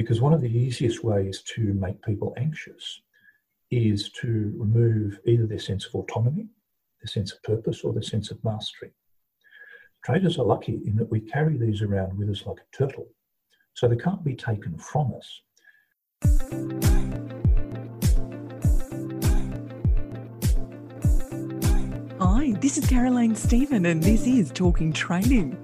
[0.00, 3.02] because one of the easiest ways to make people anxious
[3.70, 6.48] is to remove either their sense of autonomy,
[7.02, 8.92] their sense of purpose, or their sense of mastery.
[10.02, 13.08] Traders are lucky in that we carry these around with us like a turtle,
[13.74, 15.42] so they can't be taken from us.
[22.18, 25.62] Hi, this is Caroline Stephen, and this is Talking Trading.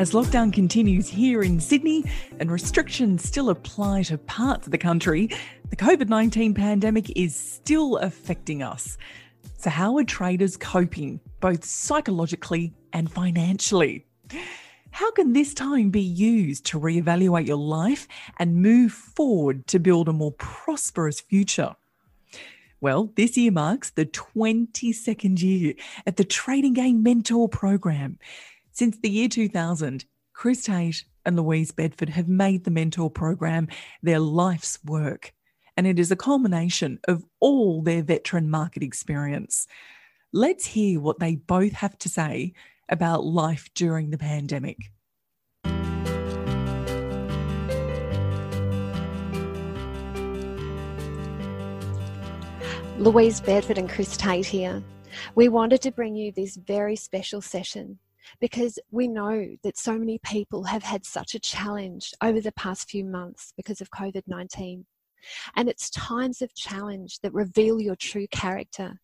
[0.00, 2.04] As lockdown continues here in Sydney
[2.38, 5.28] and restrictions still apply to parts of the country,
[5.68, 8.96] the COVID 19 pandemic is still affecting us.
[9.58, 14.06] So, how are traders coping, both psychologically and financially?
[14.90, 20.08] How can this time be used to reevaluate your life and move forward to build
[20.08, 21.76] a more prosperous future?
[22.80, 25.74] Well, this year marks the 22nd year
[26.06, 28.18] at the Trading Game Mentor Program.
[28.72, 33.68] Since the year 2000, Chris Tate and Louise Bedford have made the mentor program
[34.02, 35.32] their life's work,
[35.76, 39.66] and it is a culmination of all their veteran market experience.
[40.32, 42.52] Let's hear what they both have to say
[42.88, 44.78] about life during the pandemic.
[52.98, 54.82] Louise Bedford and Chris Tate here.
[55.34, 57.98] We wanted to bring you this very special session
[58.40, 62.88] because we know that so many people have had such a challenge over the past
[62.88, 64.86] few months because of COVID 19.
[65.56, 69.00] And it's times of challenge that reveal your true character.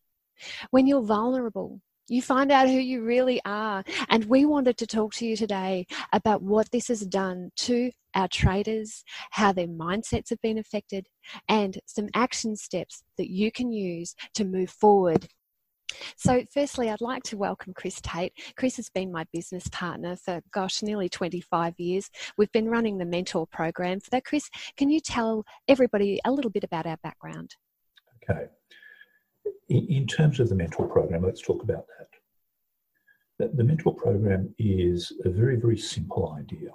[0.71, 3.83] When you're vulnerable, you find out who you really are.
[4.09, 8.29] And we wanted to talk to you today about what this has done to our
[8.29, 11.09] traders, how their mindsets have been affected,
[11.49, 15.29] and some action steps that you can use to move forward
[16.17, 18.33] so, firstly, I'd like to welcome Chris Tate.
[18.57, 22.11] Chris has been my business partner for, gosh, nearly 25 years.
[22.37, 24.25] We've been running the mentor program for that.
[24.25, 27.57] Chris, can you tell everybody a little bit about our background?
[28.29, 28.47] Okay.
[29.69, 31.87] In, terms of the mentor program, let's talk about
[33.39, 33.57] that.
[33.57, 36.71] The mentor program is a very, very simple idea.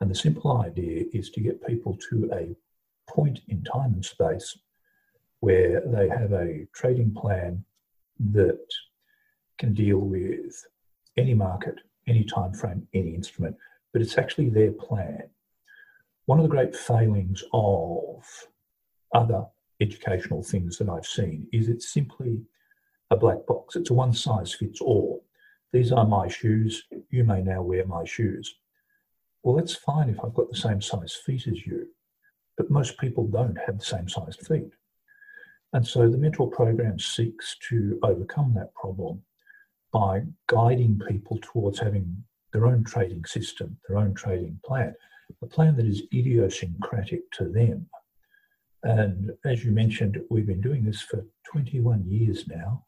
[0.00, 2.56] And the simple idea is to get people to a
[3.10, 4.58] point in time and space
[5.40, 7.64] where they have a trading plan
[8.32, 8.66] that
[9.58, 10.64] can deal with
[11.16, 11.76] any market,
[12.06, 13.56] any time frame, any instrument,
[13.92, 15.22] but it's actually their plan.
[16.26, 18.24] One of the great failings of
[19.14, 19.44] other
[19.80, 22.42] educational things that I've seen is it's simply
[23.10, 23.76] a black box.
[23.76, 25.24] It's a one size fits all.
[25.72, 26.84] These are my shoes.
[27.10, 28.54] You may now wear my shoes.
[29.42, 31.88] Well, that's fine if I've got the same size feet as you,
[32.56, 34.70] but most people don't have the same size feet.
[35.72, 39.22] And so the mentor program seeks to overcome that problem
[39.92, 44.94] by guiding people towards having their own trading system, their own trading plan,
[45.42, 47.86] a plan that is idiosyncratic to them.
[48.82, 52.84] And as you mentioned, we've been doing this for 21 years now.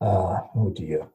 [0.00, 1.06] Uh, oh dear.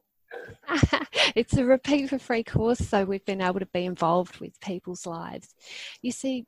[1.36, 5.06] it's a repeat for free course, so we've been able to be involved with people's
[5.06, 5.54] lives.
[6.02, 6.46] You see,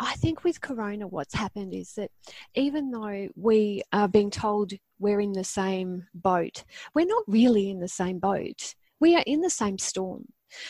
[0.00, 2.10] I think with Corona, what's happened is that
[2.54, 6.64] even though we are being told we're in the same boat,
[6.94, 8.74] we're not really in the same boat.
[9.00, 10.26] We are in the same storm.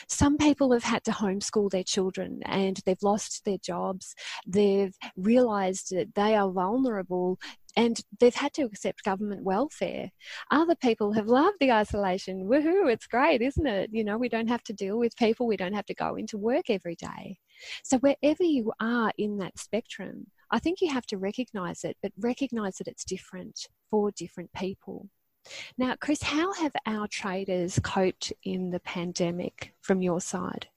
[0.09, 4.15] Some people have had to homeschool their children and they've lost their jobs.
[4.47, 7.39] They've realized that they are vulnerable
[7.77, 10.11] and they've had to accept government welfare.
[10.51, 12.49] Other people have loved the isolation.
[12.49, 13.91] Woohoo, it's great, isn't it?
[13.93, 16.39] You know, we don't have to deal with people, we don't have to go into
[16.39, 17.39] work every day.
[17.83, 22.13] So, wherever you are in that spectrum, I think you have to recognize it, but
[22.19, 25.09] recognize that it's different for different people.
[25.77, 30.69] Now, Chris, how have our traders coped in the pandemic from your side?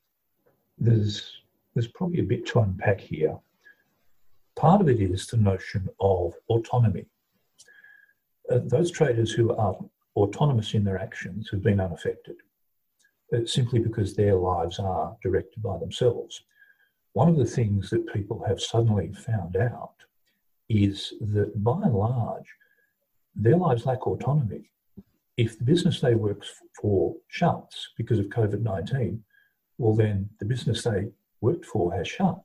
[0.78, 1.42] There's,
[1.74, 3.38] there's probably a bit to unpack here.
[4.56, 7.06] Part of it is the notion of autonomy.
[8.50, 9.78] Uh, those traders who are
[10.16, 12.36] autonomous in their actions have been unaffected,
[13.34, 16.44] uh, simply because their lives are directed by themselves.
[17.14, 19.96] One of the things that people have suddenly found out
[20.70, 22.48] is that by and large,
[23.36, 24.70] their lives lack autonomy.
[25.38, 26.44] If the business they work
[26.80, 29.24] for shuts because of COVID 19,
[29.78, 31.08] well, then the business they
[31.42, 32.42] worked for has shut.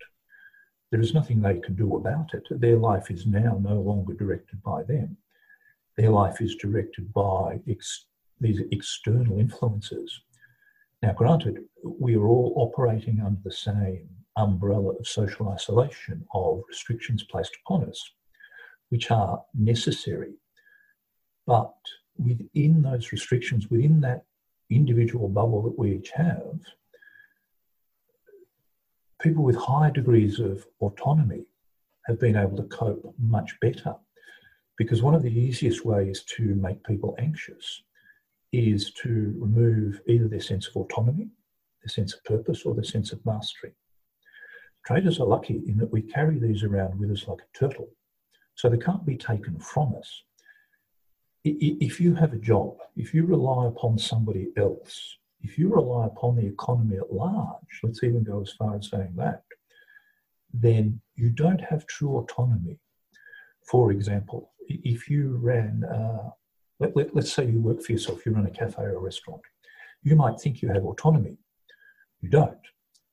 [0.91, 2.45] There is nothing they can do about it.
[2.51, 5.17] Their life is now no longer directed by them.
[5.97, 8.07] Their life is directed by ex-
[8.41, 10.21] these external influences.
[11.03, 17.23] Now, granted, we are all operating under the same umbrella of social isolation, of restrictions
[17.25, 18.13] placed upon us,
[18.91, 20.35] which are necessary.
[21.47, 21.75] But
[22.19, 24.25] within those restrictions, within that
[24.71, 26.61] individual bubble that we each have,
[29.21, 31.47] people with high degrees of autonomy
[32.07, 33.95] have been able to cope much better.
[34.77, 37.83] Because one of the easiest ways to make people anxious
[38.53, 41.29] is to remove either their sense of autonomy,
[41.83, 43.73] their sense of purpose, or their sense of mastery.
[44.87, 47.89] Traders are lucky in that we carry these around with us like a turtle,
[48.55, 50.23] so they can't be taken from us.
[51.45, 56.37] If you have a job, if you rely upon somebody else if you rely upon
[56.37, 59.43] the economy at large, let's even go as far as saying that,
[60.53, 62.79] then you don't have true autonomy.
[63.65, 66.31] For example, if you ran, uh,
[66.81, 69.43] let, let, let's say you work for yourself, you run a cafe or a restaurant,
[70.03, 71.37] you might think you have autonomy.
[72.21, 72.59] You don't,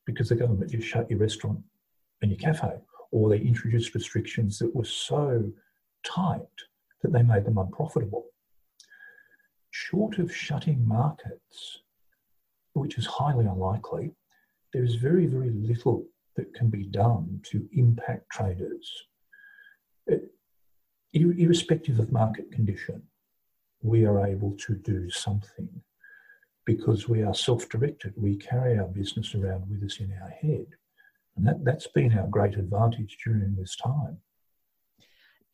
[0.06, 1.60] because the government just shut your restaurant
[2.22, 2.74] and your cafe,
[3.12, 5.52] or they introduced restrictions that were so
[6.06, 6.42] tight
[7.02, 8.26] that they made them unprofitable.
[9.72, 11.80] Short of shutting markets,
[12.74, 14.12] which is highly unlikely,
[14.72, 16.06] there is very, very little
[16.36, 18.92] that can be done to impact traders.
[20.08, 20.32] It,
[21.14, 23.04] irrespective of market condition,
[23.82, 25.70] we are able to do something
[26.66, 28.14] because we are self directed.
[28.16, 30.68] We carry our business around with us in our head.
[31.36, 34.18] And that, that's been our great advantage during this time.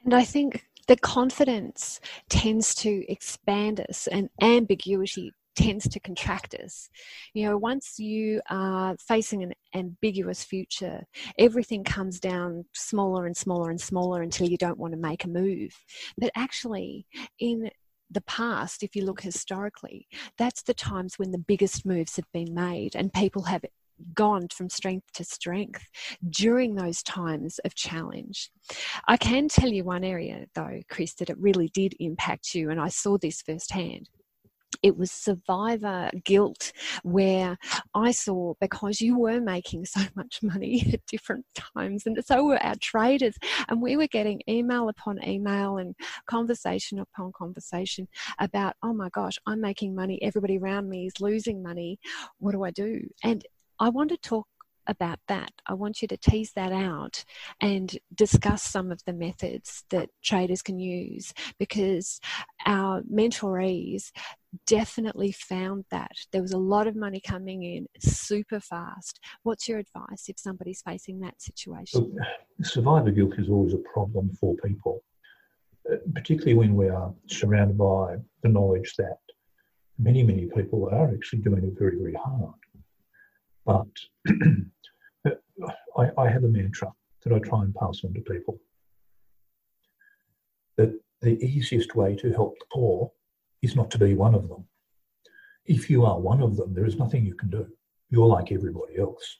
[0.03, 6.89] And I think the confidence tends to expand us and ambiguity tends to contract us.
[7.33, 11.03] You know, once you are facing an ambiguous future,
[11.37, 15.29] everything comes down smaller and smaller and smaller until you don't want to make a
[15.29, 15.71] move.
[16.17, 17.05] But actually,
[17.39, 17.69] in
[18.11, 20.07] the past, if you look historically,
[20.37, 23.63] that's the times when the biggest moves have been made and people have
[24.13, 25.89] gone from strength to strength
[26.29, 28.49] during those times of challenge.
[29.07, 32.79] I can tell you one area, though, Chris, that it really did impact you, and
[32.79, 34.09] I saw this firsthand
[34.81, 36.71] it was survivor guilt
[37.03, 37.57] where
[37.93, 42.63] I saw because you were making so much money at different times, and so were
[42.63, 43.35] our traders,
[43.67, 45.95] and we were getting email upon email and
[46.27, 48.07] conversation upon conversation
[48.39, 51.99] about, oh my gosh, I'm making money, everybody around me is losing money.
[52.39, 53.01] What do I do?
[53.23, 53.45] And
[53.79, 54.47] I want to talk
[54.89, 55.51] about that.
[55.67, 57.23] I want you to tease that out
[57.61, 62.19] and discuss some of the methods that traders can use because
[62.65, 64.11] our mentorees
[64.65, 69.19] definitely found that there was a lot of money coming in super fast.
[69.43, 72.15] What's your advice if somebody's facing that situation?
[72.63, 75.03] survivor guilt is always a problem for people,
[75.91, 79.19] uh, particularly when we are surrounded by the knowledge that
[79.99, 82.53] many, many people are actually doing it very, very hard.
[83.65, 83.87] But
[85.99, 88.59] I, I have a mantra that I try and pass on to people
[90.77, 93.11] that the easiest way to help the poor
[93.61, 94.65] is not to be one of them.
[95.65, 97.67] If you are one of them, there is nothing you can do.
[98.09, 99.37] You're like everybody else.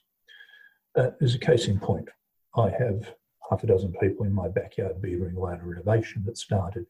[0.96, 2.08] Uh, as a case in point,
[2.54, 3.14] I have
[3.48, 6.84] half a dozen people in my backyard beavering away at a renovation that started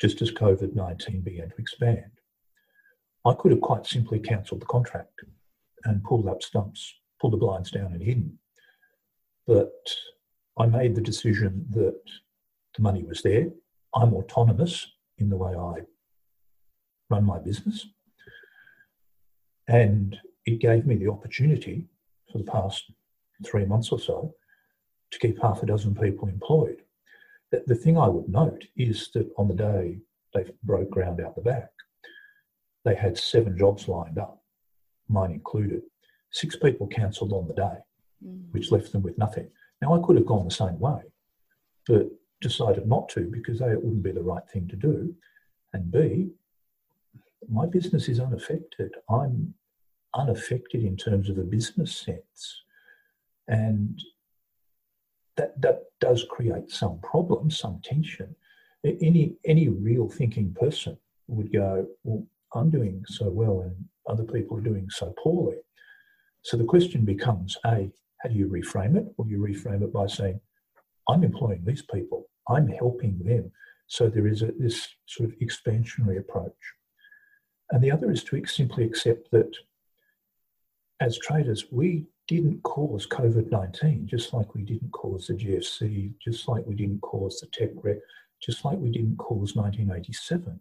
[0.00, 2.10] just as COVID 19 began to expand.
[3.24, 5.20] I could have quite simply cancelled the contract
[5.84, 8.38] and pulled up stumps, pulled the blinds down and hidden.
[9.46, 9.72] But
[10.58, 12.00] I made the decision that
[12.76, 13.48] the money was there.
[13.94, 14.86] I'm autonomous
[15.18, 15.82] in the way I
[17.10, 17.86] run my business.
[19.68, 21.88] And it gave me the opportunity
[22.30, 22.90] for the past
[23.44, 24.34] three months or so
[25.10, 26.82] to keep half a dozen people employed.
[27.66, 29.98] The, thing I would note is that on the day
[30.34, 31.70] they broke ground out the back,
[32.84, 34.42] they had seven jobs lined up,
[35.08, 35.82] mine included.
[36.32, 37.76] Six people cancelled on the day
[38.52, 39.48] which left them with nothing.
[39.82, 41.02] Now, I could have gone the same way,
[41.86, 42.08] but
[42.40, 45.14] decided not to because A, it wouldn't be the right thing to do,
[45.72, 46.30] and B,
[47.48, 48.92] my business is unaffected.
[49.10, 49.54] I'm
[50.14, 52.62] unaffected in terms of a business sense.
[53.48, 54.00] And
[55.36, 58.34] that, that does create some problems, some tension.
[58.84, 63.74] Any, any real thinking person would go, Well, I'm doing so well and
[64.08, 65.58] other people are doing so poorly.
[66.42, 67.90] So the question becomes A,
[68.24, 69.04] how do you reframe it?
[69.16, 70.40] Well, you reframe it by saying,
[71.08, 73.52] I'm employing these people, I'm helping them.
[73.86, 76.52] So there is a, this sort of expansionary approach.
[77.70, 79.54] And the other is to simply accept that
[81.00, 86.48] as traders, we didn't cause COVID 19, just like we didn't cause the GFC, just
[86.48, 87.98] like we didn't cause the tech wreck,
[88.40, 90.58] just like we didn't cause 1987.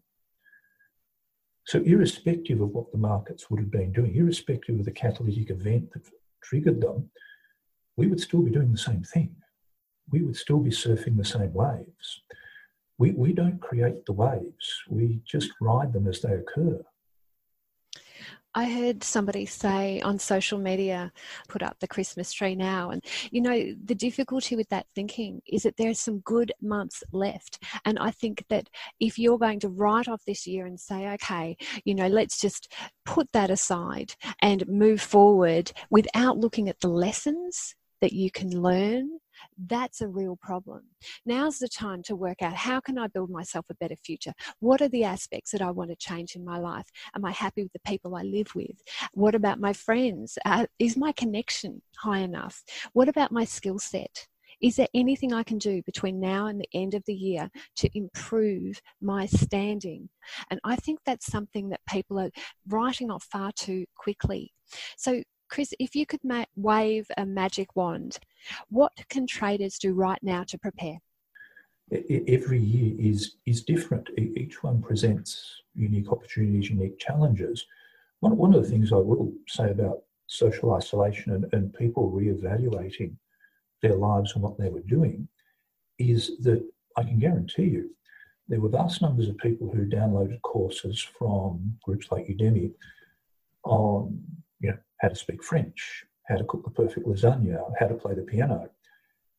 [1.66, 5.94] So, irrespective of what the markets would have been doing, irrespective of the catalytic event
[5.94, 6.10] that
[6.44, 7.10] triggered them,
[7.96, 9.36] we would still be doing the same thing.
[10.12, 12.22] We would still be surfing the same waves.
[12.98, 16.84] We, we don't create the waves, we just ride them as they occur.
[18.56, 21.12] I heard somebody say on social media,
[21.48, 22.92] put up the Christmas tree now.
[22.92, 27.64] And, you know, the difficulty with that thinking is that there's some good months left.
[27.84, 28.70] And I think that
[29.00, 32.72] if you're going to write off this year and say, okay, you know, let's just
[33.06, 39.10] put that aside and move forward without looking at the lessons that you can learn
[39.68, 40.84] that's a real problem.
[41.26, 44.34] Now's the time to work out how can I build myself a better future?
[44.60, 46.86] What are the aspects that I want to change in my life?
[47.16, 48.76] Am I happy with the people I live with?
[49.14, 50.38] What about my friends?
[50.46, 52.62] Uh, is my connection high enough?
[52.92, 54.28] What about my skill set?
[54.62, 57.90] Is there anything I can do between now and the end of the year to
[57.98, 60.10] improve my standing?
[60.52, 62.32] And I think that's something that people are
[62.68, 64.52] writing off far too quickly.
[64.98, 68.18] So Chris, if you could ma- wave a magic wand,
[68.70, 70.98] what can traders do right now to prepare?
[72.28, 74.10] Every year is is different.
[74.18, 77.68] Each one presents unique opportunities, unique challenges.
[78.22, 83.16] One, one of the things I will say about social isolation and, and people reevaluating
[83.84, 85.28] their lives and what they were doing
[86.00, 86.68] is that
[86.98, 87.92] I can guarantee you
[88.48, 92.72] there were vast numbers of people who downloaded courses from groups like Udemy
[93.66, 94.20] on
[94.64, 98.16] you know, how to speak French, how to cook the perfect lasagna, how to play
[98.16, 98.70] the piano.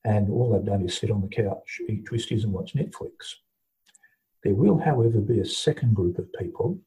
[0.05, 3.37] And all they've done is sit on the couch, eat twisties, and watch Netflix.
[4.43, 6.79] There will, however, be a second group of people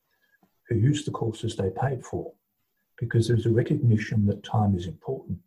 [0.70, 2.32] who use the courses they paid for
[3.00, 5.40] because there's a recognition that time is important.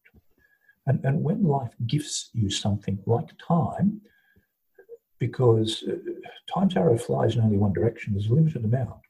[0.86, 4.00] And, and when life gifts you something like time,
[5.20, 5.96] because uh,
[6.52, 9.00] time's arrow flies in only one direction, there's a limited amount.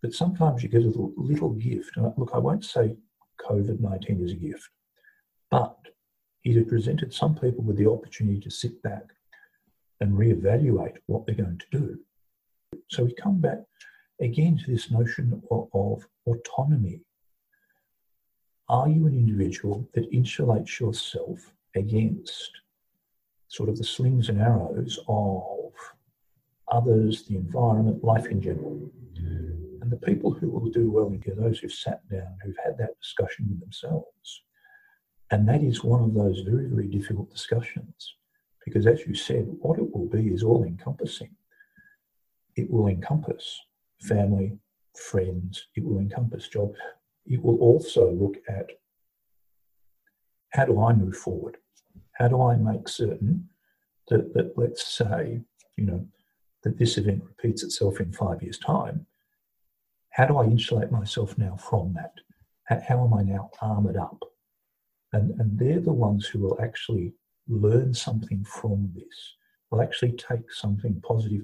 [0.00, 1.96] But sometimes you get a little, little gift.
[1.96, 2.96] And look, I won't say
[3.50, 4.68] COVID 19 is a gift,
[5.50, 5.76] but
[6.44, 9.02] it has presented some people with the opportunity to sit back
[10.00, 11.98] and reevaluate what they're going to do.
[12.88, 13.58] So we come back
[14.20, 17.00] again to this notion of, of autonomy.
[18.68, 22.50] Are you an individual that insulates yourself against
[23.48, 25.72] sort of the slings and arrows of
[26.70, 28.90] others, the environment, life in general?
[29.90, 33.46] The people who will do well are those who've sat down, who've had that discussion
[33.50, 34.42] with themselves.
[35.32, 38.14] And that is one of those very, very difficult discussions.
[38.64, 41.34] Because as you said, what it will be is all encompassing.
[42.54, 43.58] It will encompass
[44.00, 44.58] family,
[44.94, 46.72] friends, it will encompass job.
[47.26, 48.70] It will also look at
[50.50, 51.56] how do I move forward?
[52.12, 53.48] How do I make certain
[54.08, 55.40] that, that let's say,
[55.76, 56.06] you know,
[56.62, 59.06] that this event repeats itself in five years' time,
[60.10, 62.12] how do I insulate myself now from that?
[62.82, 64.22] How am I now armored up?
[65.12, 67.14] And, and they're the ones who will actually
[67.48, 69.34] learn something from this,
[69.70, 71.42] will actually take something positive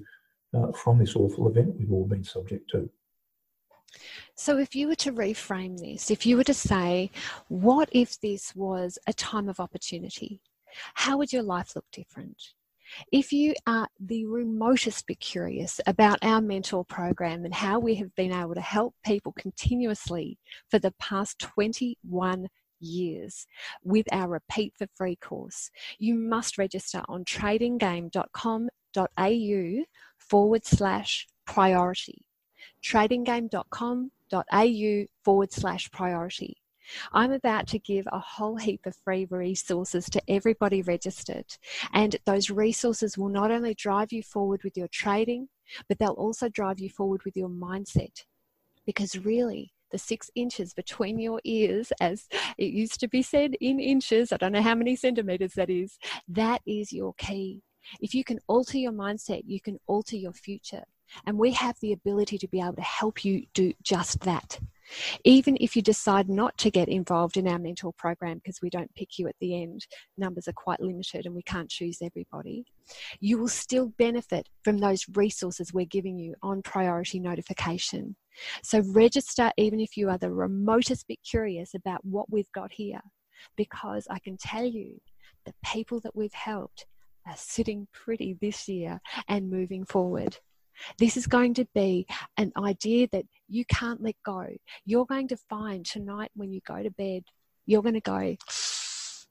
[0.53, 2.89] uh, from this awful event we've all been subject to.
[4.35, 7.09] So, if you were to reframe this, if you were to say,
[7.47, 10.41] what if this was a time of opportunity?
[10.93, 12.53] How would your life look different?
[13.11, 18.13] If you are the remotest bit curious about our mentor program and how we have
[18.15, 20.37] been able to help people continuously
[20.69, 22.47] for the past 21
[22.79, 23.45] years
[23.83, 29.83] with our Repeat for Free course, you must register on tradinggame.com.au
[30.17, 32.25] forward slash priority.
[32.83, 36.57] tradinggame.com.au forward slash priority.
[37.13, 41.45] I'm about to give a whole heap of free resources to everybody registered.
[41.93, 45.49] And those resources will not only drive you forward with your trading,
[45.87, 48.23] but they'll also drive you forward with your mindset.
[48.85, 52.27] Because really, the six inches between your ears, as
[52.57, 55.97] it used to be said in inches, I don't know how many centimeters that is,
[56.27, 57.61] that is your key.
[58.01, 60.83] If you can alter your mindset, you can alter your future.
[61.25, 64.59] And we have the ability to be able to help you do just that.
[65.23, 68.93] Even if you decide not to get involved in our mentor program because we don't
[68.95, 69.85] pick you at the end,
[70.17, 72.65] numbers are quite limited and we can't choose everybody,
[73.19, 78.15] you will still benefit from those resources we're giving you on priority notification.
[78.63, 83.01] So register even if you are the remotest bit curious about what we've got here,
[83.55, 84.99] because I can tell you
[85.45, 86.85] the people that we've helped
[87.25, 90.37] are sitting pretty this year and moving forward.
[90.97, 92.07] This is going to be
[92.37, 94.47] an idea that you can't let go.
[94.85, 97.23] You're going to find tonight when you go to bed,
[97.65, 98.35] you're going to go,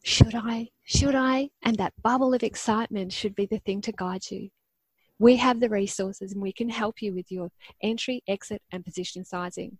[0.03, 0.69] should I?
[0.85, 1.51] Should I?
[1.63, 4.51] And that bubble of excitement should be the thing to guide you.
[5.19, 7.51] We have the resources and we can help you with your
[7.83, 9.79] entry, exit, and position sizing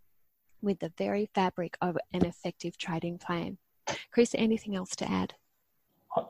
[0.63, 3.59] with the very fabric of an effective trading plan.
[4.11, 5.35] Chris, anything else to add?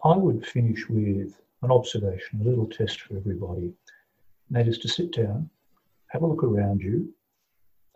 [0.04, 3.72] I would finish with an observation, a little test for everybody.
[4.48, 5.50] And that is to sit down,
[6.08, 7.12] have a look around you,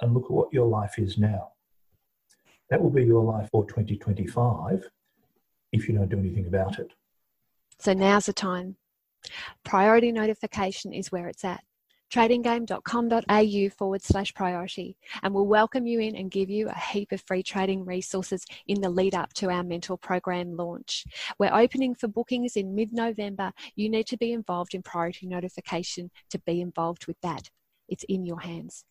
[0.01, 1.53] and look at what your life is now.
[2.71, 4.89] That will be your life for 2025
[5.73, 6.93] if you don't do anything about it.
[7.79, 8.77] So now's the time.
[9.65, 11.63] Priority notification is where it's at
[12.11, 17.23] tradinggame.com.au forward slash priority and we'll welcome you in and give you a heap of
[17.23, 21.05] free trading resources in the lead up to our mentor program launch.
[21.39, 23.53] We're opening for bookings in mid November.
[23.77, 27.51] You need to be involved in priority notification to be involved with that.
[27.89, 28.85] It's in your hands.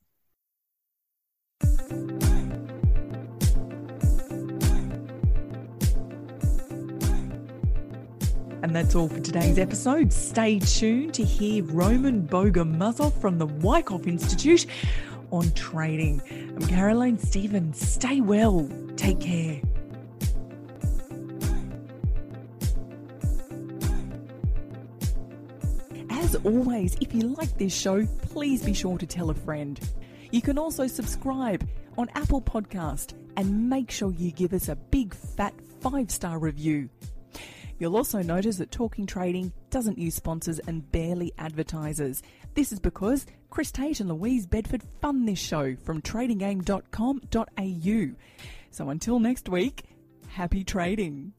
[8.61, 10.11] And that's all for today's episode.
[10.11, 14.65] Stay tuned to hear Roman Bogomazov from the Wyckoff Institute
[15.31, 16.21] on trading.
[16.29, 17.79] I'm Caroline Stevens.
[17.79, 18.69] Stay well.
[18.97, 19.61] Take care.
[26.09, 29.79] As always, if you like this show, please be sure to tell a friend.
[30.31, 31.65] You can also subscribe
[31.97, 36.89] on Apple Podcast and make sure you give us a big fat five star review.
[37.79, 42.21] You'll also notice that Talking Trading doesn't use sponsors and barely advertisers.
[42.53, 48.15] This is because Chris Tate and Louise Bedford fund this show from tradinggame.com.au.
[48.71, 49.83] So until next week,
[50.27, 51.31] happy trading.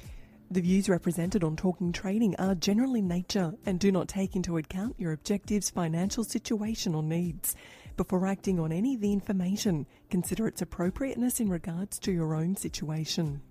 [0.51, 4.57] The views represented on Talking Trading are general in nature and do not take into
[4.57, 7.55] account your objectives, financial situation, or needs.
[7.99, 12.57] Before acting on any of the information, consider its appropriateness in regards to your own
[12.57, 13.43] situation.